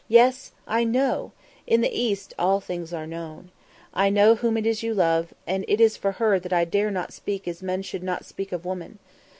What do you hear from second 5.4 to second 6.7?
and it is for her that I